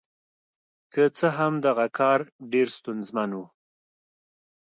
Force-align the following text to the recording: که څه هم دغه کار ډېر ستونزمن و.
که 0.93 1.03
څه 1.17 1.27
هم 1.37 1.53
دغه 1.65 1.85
کار 1.99 2.19
ډېر 2.51 2.67
ستونزمن 2.77 3.29
و. 3.37 3.41